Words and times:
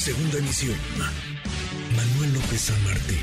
Segunda 0.00 0.38
emisión. 0.38 0.78
Manuel 1.94 2.32
López 2.32 2.58
San 2.58 2.84
Martín, 2.84 3.18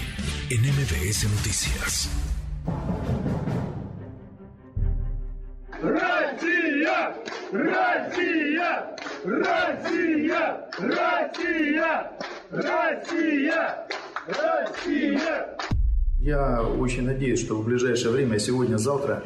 en 0.51 0.61
MBS 0.61 1.23
Noticias. 1.23 2.07
¡Rusia! 5.81 7.15
¡Rusia! 7.51 8.95
¡Rusia! 9.25 10.69
¡Rusia! 10.77 12.19
¡Rusia! 12.51 13.87
¡Rusia! 14.27 15.57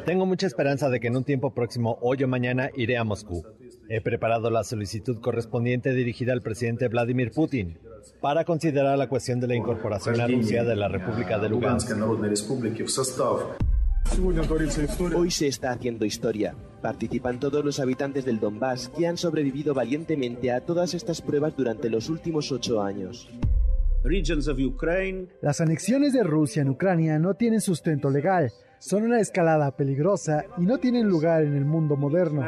Tengo 0.06 0.24
mucha 0.24 0.46
esperanza 0.46 0.88
de 0.88 1.00
que 1.00 1.08
en 1.08 1.16
un 1.16 1.24
tiempo 1.24 1.52
próximo, 1.52 1.98
hoy 2.00 2.24
o 2.24 2.28
mañana, 2.28 2.70
iré 2.74 2.96
a 2.96 3.04
Moscú. 3.04 3.44
He 3.88 4.00
preparado 4.00 4.50
la 4.50 4.64
solicitud 4.64 5.20
correspondiente 5.20 5.92
dirigida 5.92 6.32
al 6.32 6.42
presidente 6.42 6.88
Vladimir 6.88 7.32
Putin 7.32 7.78
para 8.20 8.44
considerar 8.44 8.96
la 8.96 9.08
cuestión 9.08 9.40
de 9.40 9.48
la 9.48 9.54
incorporación 9.54 10.20
a 10.20 10.26
Rusia 10.26 10.64
de 10.64 10.76
la 10.76 10.88
República 10.88 11.38
de 11.38 11.48
Lugansk. 11.48 11.90
Hoy 15.14 15.30
se 15.30 15.46
está 15.46 15.72
haciendo 15.72 16.04
historia. 16.04 16.54
Participan 16.80 17.38
todos 17.40 17.64
los 17.64 17.80
habitantes 17.80 18.24
del 18.24 18.40
Donbass 18.40 18.88
que 18.88 19.06
han 19.06 19.16
sobrevivido 19.16 19.74
valientemente 19.74 20.52
a 20.52 20.60
todas 20.60 20.94
estas 20.94 21.22
pruebas 21.22 21.56
durante 21.56 21.88
los 21.88 22.08
últimos 22.08 22.50
ocho 22.52 22.82
años. 22.82 23.28
Las 25.40 25.60
anexiones 25.60 26.12
de 26.12 26.24
Rusia 26.24 26.62
en 26.62 26.70
Ucrania 26.70 27.18
no 27.18 27.34
tienen 27.34 27.60
sustento 27.60 28.10
legal, 28.10 28.52
son 28.82 29.04
una 29.04 29.20
escalada 29.20 29.76
peligrosa 29.76 30.44
y 30.58 30.62
no 30.62 30.78
tienen 30.78 31.06
lugar 31.06 31.44
en 31.44 31.54
el 31.54 31.64
mundo 31.64 31.96
moderno. 31.96 32.42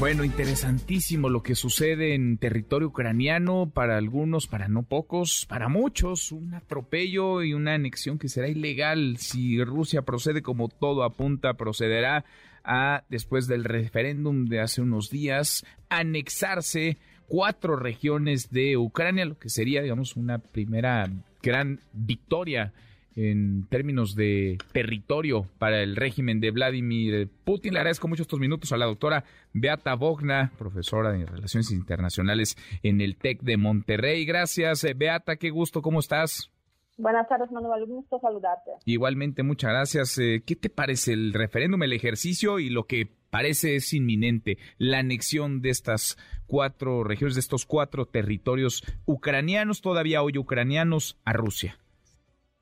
Bueno, 0.00 0.24
interesantísimo 0.24 1.28
lo 1.28 1.44
que 1.44 1.54
sucede 1.54 2.16
en 2.16 2.36
territorio 2.38 2.88
ucraniano, 2.88 3.70
para 3.72 3.96
algunos, 3.96 4.48
para 4.48 4.66
no 4.66 4.82
pocos, 4.82 5.46
para 5.48 5.68
muchos, 5.68 6.32
un 6.32 6.52
atropello 6.52 7.44
y 7.44 7.54
una 7.54 7.74
anexión 7.74 8.18
que 8.18 8.28
será 8.28 8.48
ilegal 8.48 9.16
si 9.18 9.62
Rusia 9.62 10.02
procede 10.02 10.42
como 10.42 10.68
todo 10.68 11.04
apunta, 11.04 11.54
procederá 11.54 12.24
a, 12.64 13.04
después 13.08 13.46
del 13.46 13.62
referéndum 13.62 14.46
de 14.46 14.58
hace 14.58 14.80
unos 14.80 15.10
días, 15.10 15.64
anexarse 15.88 16.98
cuatro 17.28 17.76
regiones 17.76 18.50
de 18.50 18.76
Ucrania, 18.76 19.24
lo 19.24 19.38
que 19.38 19.48
sería, 19.48 19.82
digamos, 19.82 20.16
una 20.16 20.38
primera 20.38 21.10
gran 21.42 21.80
victoria 21.92 22.72
en 23.16 23.66
términos 23.68 24.14
de 24.14 24.58
territorio 24.72 25.46
para 25.58 25.82
el 25.82 25.96
régimen 25.96 26.40
de 26.40 26.50
Vladimir 26.50 27.28
Putin. 27.44 27.74
Le 27.74 27.78
agradezco 27.78 28.08
mucho 28.08 28.22
estos 28.22 28.40
minutos 28.40 28.72
a 28.72 28.76
la 28.76 28.86
doctora 28.86 29.24
Beata 29.52 29.94
Bogna, 29.94 30.52
profesora 30.58 31.12
de 31.12 31.26
Relaciones 31.26 31.70
Internacionales 31.70 32.56
en 32.82 33.00
el 33.00 33.16
TEC 33.16 33.42
de 33.42 33.56
Monterrey. 33.56 34.24
Gracias, 34.24 34.84
eh, 34.84 34.94
Beata, 34.94 35.36
qué 35.36 35.50
gusto, 35.50 35.80
¿cómo 35.80 36.00
estás? 36.00 36.50
Buenas 36.96 37.28
tardes, 37.28 37.50
Manuel. 37.50 37.86
Gusto 37.86 38.20
saludarte. 38.20 38.70
Igualmente, 38.84 39.42
muchas 39.42 39.70
gracias. 39.70 40.18
Eh, 40.18 40.42
¿Qué 40.46 40.54
te 40.54 40.70
parece 40.70 41.12
el 41.12 41.32
referéndum, 41.32 41.82
el 41.82 41.92
ejercicio 41.92 42.60
y 42.60 42.70
lo 42.70 42.84
que 42.84 43.08
parece 43.30 43.74
es 43.74 43.92
inminente, 43.92 44.58
la 44.78 44.98
anexión 44.98 45.60
de 45.60 45.70
estas 45.70 46.16
cuatro 46.46 47.02
regiones, 47.02 47.34
de 47.34 47.40
estos 47.40 47.66
cuatro 47.66 48.06
territorios 48.06 48.84
ucranianos, 49.06 49.80
todavía 49.80 50.22
hoy 50.22 50.38
ucranianos, 50.38 51.20
a 51.24 51.32
Rusia? 51.32 51.76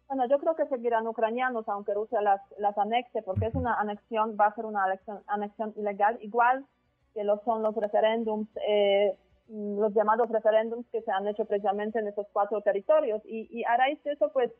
Bueno, 0.09 0.27
yo 0.31 0.39
creo 0.39 0.57
que 0.57 0.67
seguirán 0.67 1.07
ucranianos, 1.07 1.69
aunque 1.69 1.93
Rusia 1.93 2.23
las, 2.23 2.41
las 2.59 2.77
anexe, 2.79 3.23
porque 3.23 3.47
es 3.47 3.55
una 3.55 3.75
anexión, 3.75 4.37
va 4.41 4.47
a 4.47 4.55
ser 4.55 4.65
una 4.65 4.85
anexión, 5.27 5.75
ilegal, 5.77 6.19
igual 6.23 6.65
que 7.13 7.23
lo 7.25 7.43
son 7.45 7.63
los 7.63 7.75
referéndums. 7.75 8.49
Eh, 8.67 9.15
los 9.48 9.93
llamados 9.95 10.31
referéndums 10.31 10.87
que 10.91 11.03
se 11.03 11.11
han 11.11 11.27
hecho 11.27 11.45
precisamente 11.45 11.98
en 11.98 12.09
esos 12.09 12.27
cuatro 12.33 12.61
territorios. 12.61 13.20
Y, 13.25 13.64
a 13.64 13.77
raíz 13.77 14.03
de 14.05 14.13
eso, 14.13 14.30
pues, 14.33 14.51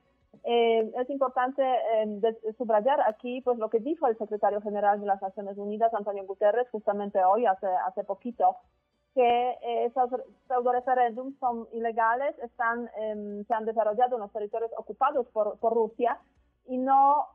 eh, 0.45 0.91
es 0.99 1.11
importante 1.11 1.63
eh, 1.63 2.55
subrayar 2.59 3.01
aquí 3.03 3.43
pues 3.43 3.59
lo 3.59 3.69
que 3.71 3.81
dijo 3.81 4.07
el 4.07 4.17
secretario 4.19 4.61
general 4.61 5.01
de 5.01 5.07
las 5.07 5.23
Naciones 5.23 5.57
Unidas, 5.57 5.95
Antonio 5.95 6.25
Guterres, 6.25 6.69
justamente 6.71 7.23
hoy, 7.25 7.47
hace, 7.47 7.67
hace 7.87 8.03
poquito, 8.05 8.57
que 9.15 9.51
eh, 9.51 9.85
esos 9.85 10.11
pseudo 10.49 10.73
referéndums 10.73 11.39
son 11.39 11.69
ilegales, 11.73 12.37
están, 12.39 12.89
em, 12.97 13.45
se 13.45 13.55
han 13.55 13.67
desarrollado 13.67 14.17
en 14.17 14.23
los 14.23 14.33
territorios 14.33 14.71
ocupados 14.77 15.27
por, 15.29 15.59
por 15.59 15.75
Rusia 15.75 16.19
y 16.67 16.79
no 16.79 17.27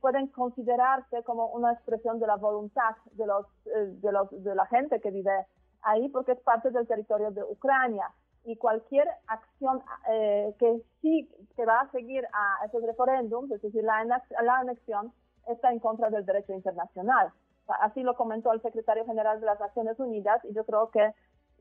pueden 0.00 0.28
considerarse 0.28 1.22
como 1.22 1.48
una 1.48 1.72
expresión 1.74 2.18
de 2.18 2.26
la 2.26 2.36
voluntad 2.36 2.96
de, 3.12 3.26
los, 3.26 3.46
de, 3.64 4.10
los, 4.10 4.42
de 4.42 4.54
la 4.54 4.64
gente 4.66 5.00
que 5.00 5.10
vive 5.10 5.44
ahí 5.82 6.08
porque 6.08 6.32
es 6.32 6.40
parte 6.40 6.70
del 6.70 6.86
territorio 6.86 7.30
de 7.30 7.42
Ucrania 7.42 8.10
y 8.44 8.56
cualquier 8.56 9.06
acción 9.26 9.82
eh, 10.10 10.54
que 10.58 10.82
sí 11.02 11.28
que 11.56 11.66
va 11.66 11.80
a 11.80 11.90
seguir 11.90 12.24
a 12.32 12.64
esos 12.66 12.82
referéndums, 12.82 13.50
es 13.50 13.60
decir, 13.60 13.84
la, 13.84 14.04
la 14.04 14.58
anexión, 14.58 15.12
está 15.48 15.70
en 15.72 15.78
contra 15.78 16.10
del 16.10 16.24
derecho 16.24 16.52
internacional. 16.52 17.32
Así 17.80 18.02
lo 18.02 18.16
comentó 18.16 18.52
el 18.52 18.62
secretario 18.62 19.04
general 19.04 19.40
de 19.40 19.46
las 19.46 19.60
Naciones 19.60 19.98
Unidas 20.00 20.42
y 20.44 20.54
yo 20.54 20.64
creo 20.64 20.90
que 20.90 21.12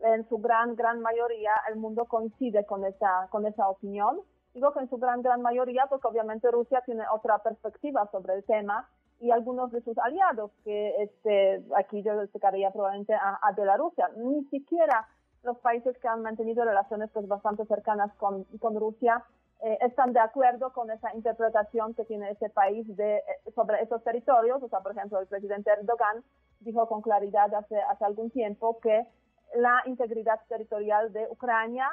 en 0.03 0.27
su 0.29 0.38
gran, 0.38 0.75
gran 0.75 1.01
mayoría 1.01 1.51
el 1.69 1.75
mundo 1.75 2.06
coincide 2.06 2.66
con 2.66 2.85
esa, 2.85 3.27
con 3.29 3.45
esa 3.45 3.67
opinión. 3.67 4.22
Digo 4.53 4.72
que 4.73 4.79
en 4.79 4.89
su 4.89 4.97
gran, 4.97 5.22
gran 5.22 5.41
mayoría 5.41 5.88
porque 5.88 6.07
obviamente 6.07 6.50
Rusia 6.51 6.81
tiene 6.85 7.03
otra 7.11 7.39
perspectiva 7.39 8.07
sobre 8.11 8.35
el 8.35 8.44
tema 8.45 8.88
y 9.19 9.31
algunos 9.31 9.72
de 9.72 9.81
sus 9.81 9.97
aliados, 9.97 10.51
que 10.63 11.01
este, 11.01 11.63
aquí 11.75 12.03
yo 12.03 12.17
destacaría 12.17 12.72
probablemente 12.72 13.13
a, 13.13 13.39
a 13.41 13.51
Bielorrusia. 13.53 14.09
Ni 14.17 14.44
siquiera 14.45 15.07
los 15.44 15.57
países 15.59 15.97
que 15.97 16.07
han 16.07 16.22
mantenido 16.22 16.66
relaciones 16.66 17.09
pues, 17.11 17.27
bastante 17.27 17.66
cercanas 17.66 18.13
con, 18.16 18.44
con 18.59 18.79
Rusia 18.79 19.23
eh, 19.63 19.77
están 19.81 20.13
de 20.13 20.19
acuerdo 20.19 20.72
con 20.72 20.91
esa 20.91 21.13
interpretación 21.16 21.95
que 21.95 22.06
tiene 22.06 22.29
ese 22.29 22.50
país 22.50 22.85
de, 22.95 23.17
eh, 23.17 23.23
sobre 23.56 23.81
esos 23.81 24.03
territorios. 24.03 24.61
O 24.61 24.69
sea, 24.69 24.81
por 24.81 24.91
ejemplo, 24.91 25.19
el 25.19 25.27
presidente 25.27 25.72
Erdogan 25.72 26.23
dijo 26.59 26.88
con 26.88 27.01
claridad 27.01 27.53
hace, 27.56 27.79
hace 27.81 28.06
algún 28.06 28.29
tiempo 28.29 28.79
que 28.79 29.07
la 29.56 29.81
integridad 29.85 30.39
territorial 30.47 31.11
de 31.11 31.27
Ucrania 31.29 31.89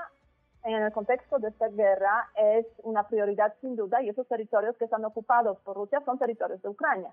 en 0.65 0.83
el 0.83 0.93
contexto 0.93 1.39
de 1.39 1.49
esta 1.49 1.69
guerra 1.69 2.31
es 2.37 2.67
una 2.83 3.07
prioridad 3.07 3.55
sin 3.61 3.77
duda 3.77 4.03
y 4.03 4.09
esos 4.09 4.27
territorios 4.27 4.77
que 4.79 4.85
están 4.85 5.05
ocupados 5.05 5.59
por 5.61 5.77
Rusia 5.77 6.01
son 6.05 6.19
territorios 6.19 6.61
de 6.63 6.69
Ucrania. 6.69 7.11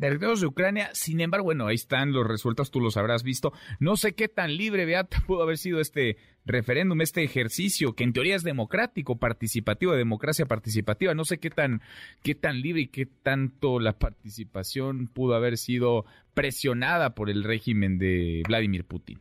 Territorios 0.00 0.40
de 0.40 0.46
Ucrania, 0.46 0.88
sin 0.94 1.20
embargo, 1.20 1.44
bueno, 1.44 1.66
ahí 1.66 1.74
están 1.74 2.12
los 2.12 2.26
resultados, 2.26 2.70
tú 2.70 2.80
los 2.80 2.96
habrás 2.96 3.22
visto. 3.22 3.52
No 3.78 3.96
sé 3.96 4.14
qué 4.14 4.28
tan 4.28 4.56
libre, 4.56 4.86
Beata, 4.86 5.18
pudo 5.26 5.42
haber 5.42 5.58
sido 5.58 5.80
este 5.80 6.16
referéndum, 6.46 7.00
este 7.02 7.22
ejercicio, 7.22 7.94
que 7.94 8.04
en 8.04 8.12
teoría 8.12 8.36
es 8.36 8.42
democrático, 8.42 9.16
participativo, 9.16 9.92
de 9.92 9.98
democracia 9.98 10.46
participativa. 10.46 11.14
No 11.14 11.24
sé 11.24 11.38
qué 11.38 11.50
tan, 11.50 11.82
qué 12.22 12.34
tan 12.34 12.60
libre 12.60 12.82
y 12.82 12.88
qué 12.88 13.06
tanto 13.06 13.80
la 13.80 13.92
participación 13.92 15.08
pudo 15.08 15.34
haber 15.34 15.58
sido 15.58 16.06
presionada 16.32 17.14
por 17.14 17.28
el 17.28 17.44
régimen 17.44 17.98
de 17.98 18.42
Vladimir 18.48 18.84
Putin. 18.84 19.20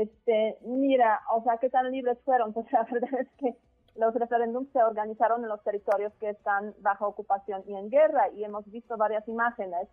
Este, 0.00 0.56
mira, 0.62 1.20
o 1.30 1.42
sea, 1.42 1.58
qué 1.58 1.68
tan 1.68 1.90
libres 1.90 2.18
fueron, 2.24 2.52
pues 2.54 2.70
la 2.72 2.84
verdad 2.84 3.20
es 3.20 3.28
que 3.38 3.56
los 3.96 4.14
referéndums 4.14 4.70
se 4.72 4.82
organizaron 4.82 5.42
en 5.42 5.48
los 5.48 5.62
territorios 5.62 6.12
que 6.14 6.30
están 6.30 6.74
bajo 6.80 7.06
ocupación 7.06 7.62
y 7.66 7.74
en 7.74 7.90
guerra 7.90 8.30
y 8.30 8.44
hemos 8.44 8.64
visto 8.70 8.96
varias 8.96 9.26
imágenes 9.28 9.88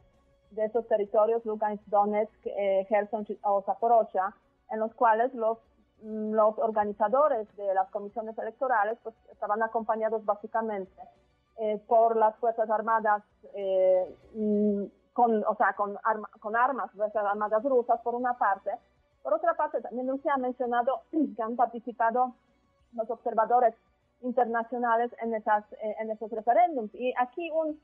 de 0.52 0.64
esos 0.64 0.88
territorios, 0.88 1.46
Lugansk, 1.46 1.84
Donetsk, 1.88 2.46
eh, 2.46 2.86
Kherson 2.88 3.26
o 3.44 3.64
Zaporozhia, 3.64 4.34
en 4.72 4.80
los 4.80 4.94
cuales 4.94 5.34
los, 5.34 5.58
mm, 6.02 6.32
los 6.32 6.58
organizadores 6.58 7.54
de 7.58 7.74
las 7.74 7.90
comisiones 7.90 8.38
electorales 8.38 8.98
pues, 9.04 9.16
estaban 9.30 9.62
acompañados 9.62 10.24
básicamente 10.24 11.02
eh, 11.58 11.82
por 11.86 12.16
las 12.16 12.34
Fuerzas 12.38 12.70
Armadas, 12.70 13.24
eh, 13.56 14.16
mm, 14.36 14.84
con, 15.12 15.44
o 15.44 15.56
sea, 15.56 15.74
con, 15.74 15.98
con 16.40 16.56
armas, 16.56 16.92
Fuerzas 16.92 17.26
Armadas 17.26 17.62
rusas 17.64 18.00
por 18.02 18.16
una 18.16 18.38
parte, 18.38 18.72
por 19.28 19.34
otra 19.34 19.56
parte, 19.56 19.82
también 19.82 20.08
se 20.24 20.30
ha 20.30 20.38
mencionado 20.38 21.02
que 21.36 21.44
han 21.44 21.58
participado 21.58 22.34
los 22.94 23.10
observadores 23.10 23.76
internacionales 24.22 25.12
en, 25.22 25.34
esas, 25.34 25.66
eh, 25.74 25.96
en 26.00 26.12
esos 26.12 26.32
referéndums. 26.32 26.96
Y 26.96 27.14
aquí 27.18 27.52
un, 27.52 27.78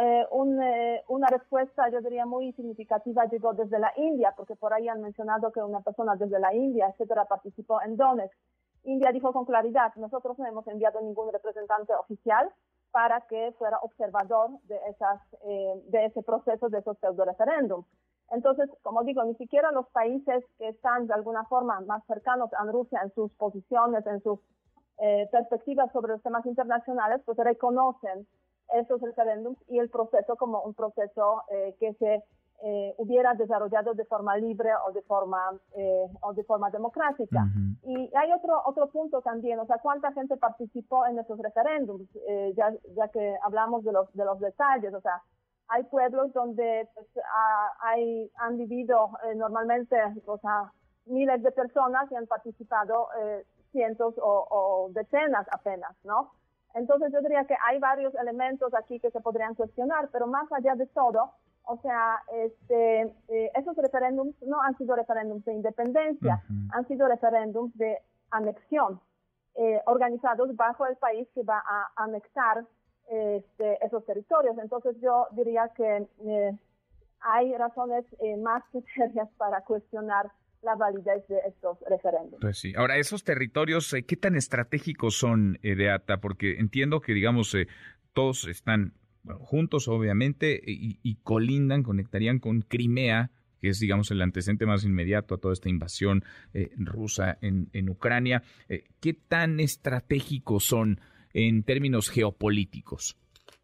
eh, 0.00 0.26
eh, 0.26 1.04
una 1.06 1.28
respuesta, 1.28 1.88
yo 1.90 2.00
diría, 2.00 2.26
muy 2.26 2.52
significativa 2.54 3.26
llegó 3.26 3.54
desde 3.54 3.78
la 3.78 3.92
India, 3.96 4.34
porque 4.36 4.56
por 4.56 4.72
ahí 4.72 4.88
han 4.88 5.00
mencionado 5.00 5.52
que 5.52 5.62
una 5.62 5.82
persona 5.82 6.16
desde 6.16 6.40
la 6.40 6.52
India, 6.52 6.88
etcétera, 6.88 7.26
participó 7.26 7.80
en 7.80 7.96
Donetsk. 7.96 8.36
India 8.82 9.12
dijo 9.12 9.32
con 9.32 9.44
claridad, 9.44 9.94
nosotros 9.94 10.36
no 10.40 10.46
hemos 10.46 10.66
enviado 10.66 11.00
ningún 11.00 11.32
representante 11.32 11.94
oficial 11.94 12.50
para 12.90 13.20
que 13.20 13.54
fuera 13.56 13.78
observador 13.82 14.50
de, 14.64 14.80
esas, 14.88 15.20
de 15.92 16.06
ese 16.06 16.24
proceso, 16.24 16.68
de 16.68 16.78
esos 16.78 16.98
pseudo 16.98 17.24
referéndums. 17.24 17.86
Entonces, 18.30 18.68
como 18.82 19.02
digo, 19.04 19.24
ni 19.24 19.34
siquiera 19.34 19.72
los 19.72 19.88
países 19.90 20.44
que 20.58 20.68
están 20.68 21.06
de 21.06 21.14
alguna 21.14 21.44
forma 21.44 21.80
más 21.80 22.04
cercanos 22.06 22.50
a 22.54 22.64
Rusia 22.64 23.00
en 23.02 23.12
sus 23.14 23.32
posiciones, 23.32 24.06
en 24.06 24.22
sus 24.22 24.38
eh, 24.98 25.28
perspectivas 25.32 25.90
sobre 25.92 26.12
los 26.12 26.22
temas 26.22 26.44
internacionales, 26.46 27.22
pues 27.24 27.38
reconocen 27.38 28.26
esos 28.74 29.00
referéndums 29.00 29.58
y 29.68 29.78
el 29.78 29.88
proceso 29.88 30.36
como 30.36 30.62
un 30.62 30.74
proceso 30.74 31.42
eh, 31.50 31.74
que 31.80 31.94
se 31.94 32.22
eh, 32.60 32.92
hubiera 32.98 33.34
desarrollado 33.34 33.94
de 33.94 34.04
forma 34.04 34.36
libre 34.36 34.70
o 34.88 34.92
de 34.92 35.00
forma 35.02 35.38
eh, 35.76 36.06
o 36.20 36.32
de 36.34 36.42
forma 36.42 36.70
democrática. 36.70 37.46
Y 37.84 38.10
hay 38.16 38.32
otro 38.32 38.60
otro 38.66 38.88
punto 38.88 39.20
también, 39.22 39.60
o 39.60 39.66
sea, 39.66 39.78
cuánta 39.78 40.12
gente 40.12 40.36
participó 40.36 41.06
en 41.06 41.20
esos 41.20 41.38
referéndums, 41.38 42.08
eh, 42.28 42.52
ya, 42.56 42.74
ya 42.96 43.06
que 43.08 43.36
hablamos 43.44 43.84
de 43.84 43.92
los 43.92 44.12
de 44.12 44.24
los 44.24 44.40
detalles, 44.40 44.92
o 44.92 45.00
sea, 45.00 45.22
hay 45.68 45.84
pueblos 45.84 46.32
donde 46.32 46.88
pues, 46.94 47.06
hay, 47.80 48.30
han 48.36 48.56
vivido 48.56 49.10
normalmente, 49.36 49.96
o 50.26 50.38
sea, 50.38 50.72
miles 51.06 51.42
de 51.42 51.52
personas 51.52 52.10
y 52.10 52.16
han 52.16 52.26
participado 52.26 53.08
cientos 53.72 54.14
o, 54.18 54.46
o 54.50 54.90
decenas 54.92 55.46
apenas, 55.52 55.94
¿no? 56.04 56.32
Entonces 56.74 57.12
yo 57.12 57.20
diría 57.20 57.44
que 57.44 57.56
hay 57.66 57.78
varios 57.78 58.14
elementos 58.14 58.72
aquí 58.74 59.00
que 59.00 59.10
se 59.10 59.20
podrían 59.20 59.54
cuestionar, 59.54 60.08
pero 60.12 60.26
más 60.26 60.50
allá 60.52 60.74
de 60.74 60.86
todo, 60.86 61.32
o 61.64 61.76
sea, 61.82 62.22
este, 62.32 63.02
eh, 63.28 63.50
esos 63.54 63.76
referéndums 63.76 64.34
no 64.42 64.60
han 64.62 64.76
sido 64.78 64.96
referéndums 64.96 65.44
de 65.44 65.52
independencia, 65.54 66.42
han 66.72 66.88
sido 66.88 67.06
referéndums 67.08 67.76
de 67.76 67.98
anexión, 68.30 69.00
eh, 69.54 69.80
organizados 69.86 70.54
bajo 70.56 70.86
el 70.86 70.96
país 70.96 71.28
que 71.34 71.42
va 71.42 71.62
a 71.66 72.04
anexar 72.04 72.64
este, 73.10 73.84
esos 73.84 74.04
territorios. 74.04 74.56
Entonces 74.58 74.96
yo 75.00 75.26
diría 75.32 75.70
que 75.76 76.06
eh, 76.26 76.58
hay 77.20 77.54
razones 77.56 78.04
más 78.42 78.62
que 78.72 78.80
serias 78.96 79.28
para 79.36 79.62
cuestionar 79.62 80.30
la 80.62 80.74
validez 80.74 81.26
de 81.28 81.38
estos 81.46 81.78
referéndums. 81.88 82.40
Pues 82.40 82.58
sí. 82.58 82.72
Ahora, 82.76 82.96
esos 82.96 83.22
territorios, 83.22 83.94
¿qué 84.06 84.16
tan 84.16 84.34
estratégicos 84.34 85.16
son, 85.16 85.58
Edeata? 85.62 86.20
Porque 86.20 86.58
entiendo 86.58 87.00
que, 87.00 87.12
digamos, 87.12 87.56
todos 88.12 88.48
están 88.48 88.94
juntos 89.36 89.88
obviamente 89.88 90.60
y, 90.64 91.16
colindan, 91.22 91.82
conectarían 91.82 92.38
con 92.38 92.62
Crimea, 92.62 93.30
que 93.60 93.68
es, 93.68 93.80
digamos, 93.80 94.10
el 94.10 94.22
antecedente 94.22 94.66
más 94.66 94.84
inmediato 94.84 95.34
a 95.34 95.38
toda 95.38 95.52
esta 95.52 95.68
invasión 95.68 96.24
eh, 96.54 96.70
rusa 96.76 97.38
en, 97.40 97.68
en 97.72 97.90
Ucrania. 97.90 98.42
Eh, 98.68 98.84
¿Qué 99.00 99.14
tan 99.14 99.60
estratégicos 99.60 100.64
son 100.64 101.00
en 101.34 101.62
términos 101.62 102.10
geopolíticos? 102.10 103.16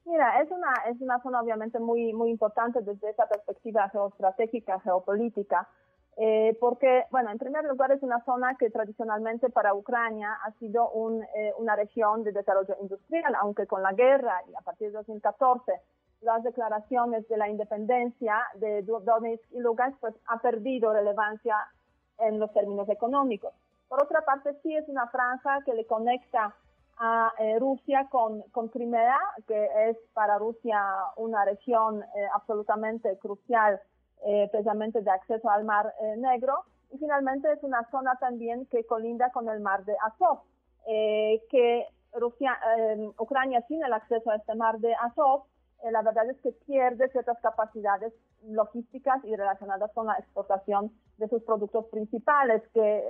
Mira, 0.05 0.41
es 0.43 0.51
una, 0.51 0.73
es 0.91 1.01
una 1.01 1.21
zona 1.23 1.41
obviamente 1.41 1.79
muy, 1.81 2.13
muy 2.13 2.31
importante 2.31 2.81
desde 2.83 3.11
esa 3.11 3.27
perspectiva 3.27 3.89
geoestratégica, 3.91 4.81
geopolítica. 4.81 5.69
Eh, 6.17 6.57
porque, 6.61 7.05
bueno, 7.11 7.31
en 7.33 7.39
primer 7.39 7.65
lugar 7.65 7.91
es 7.91 8.03
una 8.03 8.25
zona 8.25 8.55
que 8.57 8.71
tradicionalmente 8.71 9.51
para 9.51 9.75
Ucrania 9.75 10.39
ha 10.45 10.53
sido 10.53 10.93
eh, 11.35 11.53
una 11.59 11.75
región 11.75 12.23
de 12.23 12.31
desarrollo 12.31 12.77
industrial, 12.81 13.35
aunque 13.41 13.67
con 13.67 13.83
la 13.83 13.93
guerra 13.93 14.41
y 14.49 14.55
a 14.55 14.61
partir 14.61 14.89
de 14.89 14.99
2014 14.99 15.73
las 16.21 16.43
declaraciones 16.43 17.29
de 17.29 17.37
la 17.37 17.49
independencia 17.49 18.37
de 18.55 18.83
Donetsk 18.83 19.45
y 19.53 19.61
Lugansk 19.61 19.99
pues 20.01 20.15
ha 20.27 20.39
perdido 20.39 20.93
relevancia 20.93 21.57
en 22.19 22.39
los 22.39 22.53
términos 22.53 22.89
económicos. 22.89 23.53
Por 23.89 24.03
otra 24.03 24.25
parte, 24.25 24.55
sí 24.63 24.75
es 24.75 24.89
una 24.89 25.07
franja 25.09 25.61
que 25.65 25.75
le 25.75 25.85
conecta 25.85 26.55
a 26.99 27.33
eh, 27.39 27.59
Rusia 27.59 28.07
con, 28.11 28.43
con, 28.53 28.69
Crimea, 28.69 29.19
que 29.47 29.69
es 29.89 29.97
para 30.13 30.39
Rusia 30.39 30.81
una 31.17 31.45
región 31.45 32.05
absolutamente 32.35 33.19
crucial 33.19 33.81
eh, 34.27 34.49
precisamente 34.51 35.03
de 35.03 35.11
acceso 35.11 35.51
al 35.51 35.65
Mar 35.65 35.93
eh, 36.01 36.17
Negro. 36.17 36.65
Y 36.91 36.97
finalmente 36.97 37.53
es 37.53 37.63
una 37.63 37.87
zona 37.91 38.17
también 38.19 38.65
que 38.67 38.87
colinda 38.87 39.31
con 39.33 39.51
el 39.51 39.61
Mar 39.61 39.85
de 39.85 39.95
Azov, 40.03 40.41
eh, 40.87 41.43
que 41.51 41.87
Rusia, 42.15 42.57
Ucrania 43.19 43.61
sin 43.67 43.85
el 43.85 43.93
acceso 43.93 44.31
a 44.31 44.37
este 44.37 44.55
Mar 44.55 44.79
de 44.79 44.95
Azov, 44.95 45.43
la 45.91 46.01
verdad 46.01 46.31
es 46.31 46.39
que 46.39 46.53
pierde 46.53 47.11
ciertas 47.11 47.39
capacidades 47.41 48.15
logísticas 48.47 49.23
y 49.25 49.35
relacionadas 49.35 49.93
con 49.93 50.07
la 50.07 50.15
exportación 50.15 50.93
de 51.19 51.29
sus 51.29 51.43
productos 51.43 51.87
principales, 51.87 52.63
que 52.73 53.03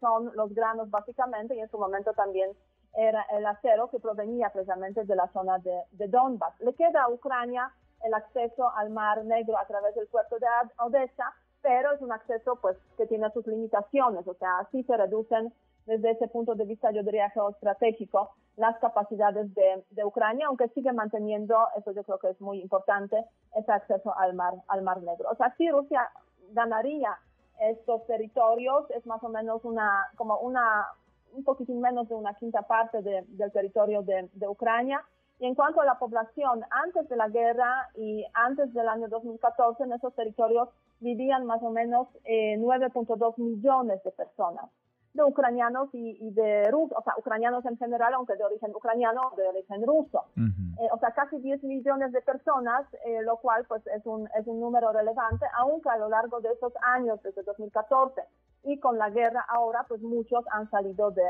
son 0.00 0.32
los 0.34 0.52
granos 0.52 0.90
básicamente, 0.90 1.54
y 1.54 1.60
en 1.60 1.70
su 1.70 1.78
momento 1.78 2.12
también 2.12 2.50
era 2.96 3.26
el 3.32 3.44
acero 3.46 3.90
que 3.90 3.98
provenía 3.98 4.50
precisamente 4.50 5.04
de 5.04 5.16
la 5.16 5.28
zona 5.28 5.58
de, 5.58 5.82
de 5.92 6.08
Donbass. 6.08 6.58
Le 6.60 6.74
queda 6.74 7.02
a 7.02 7.10
Ucrania 7.10 7.70
el 8.04 8.14
acceso 8.14 8.70
al 8.76 8.90
Mar 8.90 9.24
Negro 9.24 9.58
a 9.58 9.66
través 9.66 9.94
del 9.94 10.06
puerto 10.08 10.38
de 10.38 10.46
Odessa, 10.78 11.32
pero 11.62 11.92
es 11.92 12.02
un 12.02 12.12
acceso 12.12 12.56
pues 12.60 12.76
que 12.96 13.06
tiene 13.06 13.30
sus 13.30 13.46
limitaciones, 13.46 14.26
o 14.28 14.34
sea, 14.34 14.58
así 14.58 14.82
se 14.84 14.96
reducen 14.96 15.52
desde 15.86 16.12
ese 16.12 16.28
punto 16.28 16.54
de 16.54 16.64
vista, 16.64 16.90
yo 16.92 17.02
diría, 17.02 17.30
geoestratégico, 17.30 18.30
las 18.56 18.78
capacidades 18.78 19.54
de, 19.54 19.84
de, 19.90 20.04
Ucrania, 20.04 20.46
aunque 20.46 20.68
sigue 20.68 20.92
manteniendo, 20.92 21.56
eso 21.76 21.92
yo 21.92 22.04
creo 22.04 22.18
que 22.18 22.30
es 22.30 22.40
muy 22.40 22.60
importante, 22.60 23.24
ese 23.54 23.72
acceso 23.72 24.16
al 24.16 24.34
mar, 24.34 24.54
al 24.68 24.82
mar 24.82 25.02
Negro. 25.02 25.28
O 25.30 25.36
sea, 25.36 25.54
si 25.56 25.68
Rusia 25.70 26.08
ganaría 26.52 27.18
estos 27.60 28.06
territorios, 28.06 28.90
es 28.90 29.04
más 29.06 29.22
o 29.22 29.28
menos 29.28 29.64
una, 29.64 30.06
como 30.16 30.38
una, 30.38 30.86
un 31.34 31.44
poquitín 31.44 31.80
menos 31.80 32.08
de 32.08 32.14
una 32.14 32.34
quinta 32.34 32.62
parte 32.62 33.02
del 33.02 33.52
territorio 33.52 34.02
de, 34.02 34.28
de 34.32 34.48
Ucrania, 34.48 35.04
y 35.40 35.46
en 35.46 35.54
cuanto 35.54 35.80
a 35.80 35.84
la 35.84 35.98
población, 35.98 36.62
antes 36.70 37.08
de 37.08 37.16
la 37.16 37.28
guerra 37.28 37.88
y 37.96 38.24
antes 38.34 38.72
del 38.72 38.88
año 38.88 39.08
2014, 39.08 39.82
en 39.82 39.92
esos 39.92 40.14
territorios 40.14 40.68
vivían 41.00 41.44
más 41.44 41.62
o 41.62 41.70
menos 41.70 42.08
9.2 42.24 43.34
eh, 43.34 43.42
millones 43.42 44.02
de 44.04 44.12
personas, 44.12 44.66
de 45.12 45.24
ucranianos 45.24 45.88
y, 45.92 46.30
de 46.30 46.70
rusos, 46.70 46.96
o 46.96 47.02
sea, 47.02 47.14
ucranianos 47.18 47.64
en 47.66 47.76
general, 47.76 48.14
aunque 48.14 48.36
de 48.36 48.44
origen 48.44 48.70
ucraniano 48.74 49.20
o 49.32 49.36
de 49.36 49.48
origen 49.48 49.84
ruso. 49.84 50.24
Eh, 50.36 50.88
o 50.92 50.98
sea, 50.98 51.10
casi 51.12 51.38
10 51.38 51.64
millones 51.64 52.12
de 52.12 52.20
personas, 52.22 52.86
eh, 53.04 53.22
lo 53.22 53.36
cual 53.38 53.64
pues 53.66 53.84
es 53.88 54.06
un, 54.06 54.28
es 54.38 54.46
un 54.46 54.60
número 54.60 54.92
relevante, 54.92 55.46
aunque 55.58 55.88
a 55.88 55.98
lo 55.98 56.08
largo 56.08 56.40
de 56.40 56.52
esos 56.52 56.72
años, 56.80 57.20
desde 57.22 57.42
2014 57.42 58.22
y 58.64 58.78
con 58.80 58.98
la 58.98 59.10
guerra 59.10 59.44
ahora, 59.48 59.84
pues 59.88 60.00
muchos 60.02 60.44
han 60.50 60.68
salido 60.70 61.10
de, 61.10 61.22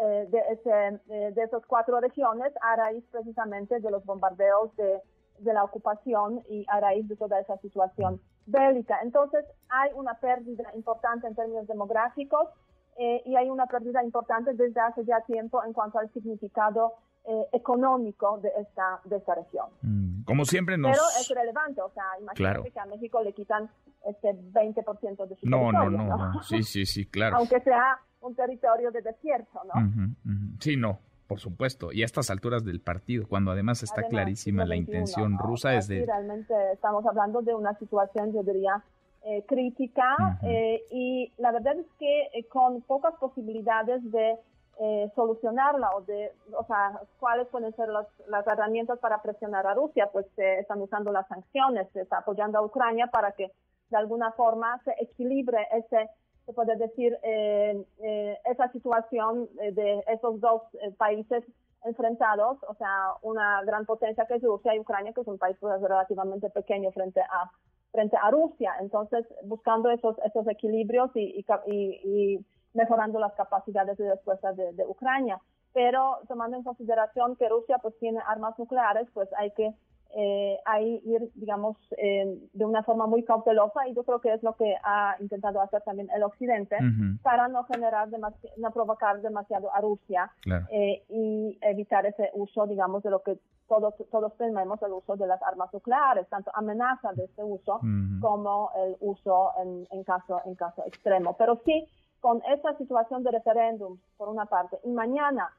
eh, 0.00 0.28
de, 0.30 0.38
ese, 0.50 1.00
eh, 1.10 1.32
de 1.34 1.42
esas 1.42 1.64
cuatro 1.66 2.00
regiones 2.00 2.52
a 2.60 2.76
raíz 2.76 3.04
precisamente 3.10 3.80
de 3.80 3.90
los 3.90 4.04
bombardeos 4.04 4.74
de, 4.76 5.02
de 5.38 5.52
la 5.52 5.64
ocupación 5.64 6.42
y 6.48 6.64
a 6.68 6.80
raíz 6.80 7.08
de 7.08 7.16
toda 7.16 7.40
esa 7.40 7.56
situación 7.58 8.20
bélica. 8.46 8.98
Entonces 9.02 9.44
hay 9.68 9.90
una 9.94 10.14
pérdida 10.14 10.70
importante 10.74 11.26
en 11.26 11.34
términos 11.34 11.66
demográficos 11.66 12.48
eh, 12.96 13.22
y 13.24 13.36
hay 13.36 13.50
una 13.50 13.66
pérdida 13.66 14.02
importante 14.02 14.54
desde 14.54 14.80
hace 14.80 15.04
ya 15.04 15.20
tiempo 15.22 15.62
en 15.64 15.72
cuanto 15.72 15.98
al 15.98 16.12
significado 16.12 16.94
económico 17.52 18.38
de 18.38 18.50
esta, 18.60 19.00
de 19.04 19.16
esta 19.16 19.34
región. 19.34 19.66
Mm, 19.82 20.22
como 20.24 20.44
siempre 20.44 20.78
nos... 20.78 20.92
Pero 20.92 21.02
es 21.20 21.28
relevante, 21.28 21.82
o 21.82 21.90
sea, 21.90 22.04
imagínate 22.20 22.70
que 22.70 22.80
a 22.80 22.86
México 22.86 23.22
le 23.22 23.32
quitan 23.32 23.68
este 24.06 24.32
20% 24.32 25.26
de 25.26 25.36
su 25.36 25.48
no, 25.48 25.70
no, 25.70 25.90
no, 25.90 26.16
no, 26.16 26.42
sí, 26.48 26.62
sí, 26.62 26.86
sí, 26.86 27.06
claro. 27.06 27.36
Aunque 27.36 27.60
sea 27.60 27.98
un 28.20 28.34
territorio 28.34 28.90
de 28.90 29.02
desierto, 29.02 29.60
¿no? 29.64 30.14
Sí, 30.60 30.76
no, 30.76 31.00
por 31.26 31.38
supuesto. 31.40 31.92
Y 31.92 32.02
a 32.02 32.04
estas 32.06 32.30
alturas 32.30 32.64
del 32.64 32.80
partido, 32.80 33.26
cuando 33.28 33.50
además 33.50 33.82
está 33.82 34.02
clarísima 34.04 34.64
la 34.64 34.76
intención 34.76 35.38
rusa 35.38 35.74
es 35.74 35.86
de... 35.86 36.04
Realmente 36.06 36.54
estamos 36.72 37.04
hablando 37.06 37.42
de 37.42 37.54
una 37.54 37.74
situación, 37.78 38.32
yo 38.32 38.42
diría, 38.42 38.82
eh, 39.24 39.44
crítica 39.46 40.38
eh, 40.42 40.84
y 40.90 41.32
la 41.38 41.52
verdad 41.52 41.76
es 41.78 41.86
que 41.98 42.22
eh, 42.32 42.46
con 42.48 42.80
pocas 42.82 43.14
posibilidades 43.20 44.00
de 44.10 44.36
solucionarla 45.14 45.90
o 45.96 46.02
de, 46.02 46.32
o 46.56 46.64
sea, 46.64 47.00
cuáles 47.18 47.48
pueden 47.48 47.74
ser 47.74 47.88
las, 47.88 48.06
las 48.28 48.46
herramientas 48.46 48.98
para 49.00 49.20
presionar 49.20 49.66
a 49.66 49.74
Rusia, 49.74 50.08
pues 50.12 50.26
se 50.36 50.60
están 50.60 50.80
usando 50.80 51.10
las 51.10 51.26
sanciones, 51.26 51.88
se 51.92 52.02
está 52.02 52.18
apoyando 52.18 52.58
a 52.58 52.62
Ucrania 52.62 53.08
para 53.08 53.32
que 53.32 53.50
de 53.90 53.96
alguna 53.96 54.30
forma 54.32 54.80
se 54.84 54.94
equilibre 55.00 55.66
ese 55.72 56.08
se 56.48 56.54
puede 56.54 56.76
decir, 56.76 57.14
eh, 57.24 57.84
eh, 58.02 58.38
esa 58.46 58.72
situación 58.72 59.50
eh, 59.60 59.70
de 59.70 60.02
esos 60.06 60.40
dos 60.40 60.62
países 60.96 61.44
enfrentados, 61.84 62.56
o 62.66 62.74
sea, 62.76 63.12
una 63.20 63.62
gran 63.64 63.84
potencia 63.84 64.24
que 64.24 64.36
es 64.36 64.42
Rusia 64.42 64.74
y 64.74 64.80
Ucrania, 64.80 65.12
que 65.12 65.20
es 65.20 65.26
un 65.26 65.36
país 65.36 65.58
pues, 65.60 65.78
relativamente 65.82 66.48
pequeño 66.48 66.90
frente 66.92 67.20
a 67.20 67.50
frente 67.92 68.16
a 68.16 68.30
Rusia. 68.30 68.72
Entonces, 68.80 69.26
buscando 69.44 69.90
esos 69.90 70.16
esos 70.24 70.48
equilibrios 70.48 71.10
y, 71.14 71.44
y, 71.66 72.46
mejorando 72.78 73.18
las 73.18 73.34
capacidades 73.34 73.98
de 73.98 74.10
respuesta 74.10 74.52
de, 74.52 74.72
de, 74.72 74.86
Ucrania. 74.86 75.38
Pero 75.74 76.20
tomando 76.28 76.56
en 76.56 76.62
consideración 76.62 77.36
que 77.36 77.48
Rusia 77.48 77.78
pues 77.82 77.94
tiene 77.98 78.20
armas 78.26 78.58
nucleares, 78.58 79.06
pues 79.12 79.28
hay 79.36 79.50
que 79.50 79.74
eh, 80.16 80.56
ahí 80.64 81.02
ir, 81.04 81.30
digamos, 81.34 81.76
eh, 81.98 82.38
de 82.54 82.64
una 82.64 82.82
forma 82.82 83.06
muy 83.06 83.24
cautelosa 83.24 83.86
y 83.88 83.94
yo 83.94 84.04
creo 84.04 84.20
que 84.20 84.32
es 84.32 84.42
lo 84.42 84.54
que 84.54 84.74
ha 84.82 85.16
intentado 85.20 85.60
hacer 85.60 85.82
también 85.82 86.08
el 86.14 86.22
Occidente 86.22 86.76
para 87.22 87.48
no 87.48 87.64
generar, 87.64 88.08
no 88.56 88.70
provocar 88.70 89.20
demasiado 89.20 89.72
a 89.74 89.82
Rusia 89.82 90.30
eh, 90.70 91.04
y 91.10 91.58
evitar 91.60 92.06
ese 92.06 92.30
uso, 92.32 92.66
digamos, 92.66 93.02
de 93.02 93.10
lo 93.10 93.22
que 93.22 93.38
todos, 93.68 93.94
todos 94.10 94.34
tenemos, 94.38 94.80
el 94.82 94.92
uso 94.92 95.14
de 95.16 95.26
las 95.26 95.42
armas 95.42 95.72
nucleares, 95.74 96.26
tanto 96.28 96.50
amenaza 96.54 97.12
de 97.12 97.24
este 97.24 97.44
uso 97.44 97.78
como 98.20 98.70
el 98.76 98.96
uso 99.00 99.50
en, 99.62 99.86
en, 99.90 100.04
caso, 100.04 100.40
en 100.46 100.54
caso 100.54 100.84
extremo. 100.86 101.36
Pero 101.36 101.60
sí, 101.66 101.86
con 102.20 102.42
esta 102.52 102.76
situación 102.76 103.22
de 103.22 103.30
referéndum, 103.30 103.98
por 104.16 104.28
una 104.28 104.46
parte, 104.46 104.78
y 104.84 104.90
mañana 104.90 105.50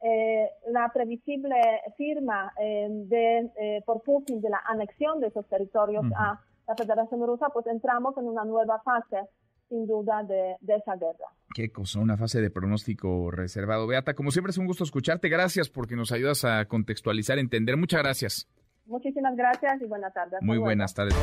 eh, 0.00 0.48
la 0.68 0.90
previsible 0.92 1.56
firma 1.96 2.52
eh, 2.60 2.88
de, 2.88 3.50
eh, 3.58 3.82
por 3.84 4.02
Putin 4.02 4.40
de 4.40 4.50
la 4.50 4.62
anexión 4.66 5.20
de 5.20 5.28
esos 5.28 5.46
territorios 5.48 6.04
a 6.16 6.40
la 6.66 6.76
Federación 6.76 7.26
Rusa, 7.26 7.48
pues 7.52 7.66
entramos 7.66 8.16
en 8.16 8.26
una 8.26 8.44
nueva 8.44 8.80
fase, 8.82 9.28
sin 9.68 9.86
duda, 9.86 10.22
de, 10.22 10.56
de 10.60 10.76
esa 10.76 10.94
guerra. 10.96 11.26
Qué 11.54 11.72
cosa, 11.72 11.98
una 11.98 12.16
fase 12.16 12.40
de 12.40 12.50
pronóstico 12.50 13.30
reservado. 13.30 13.86
Beata, 13.86 14.14
como 14.14 14.30
siempre 14.30 14.50
es 14.50 14.58
un 14.58 14.66
gusto 14.66 14.84
escucharte. 14.84 15.28
Gracias 15.28 15.68
porque 15.68 15.96
nos 15.96 16.12
ayudas 16.12 16.44
a 16.44 16.66
contextualizar, 16.66 17.38
entender. 17.38 17.76
Muchas 17.76 18.02
gracias. 18.02 18.48
Muchísimas 18.86 19.34
gracias 19.36 19.82
y 19.82 19.86
buenas 19.86 20.14
tardes. 20.14 20.40
Muy 20.42 20.58
buenas 20.58 20.94
tardes. 20.94 21.14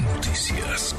Noticias. 0.00 0.94